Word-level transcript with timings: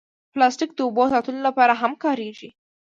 پلاستيک 0.33 0.69
د 0.75 0.79
اوبو 0.85 1.03
ساتلو 1.13 1.39
لپاره 1.47 1.73
هم 1.81 1.91
کارېږي. 2.03 2.49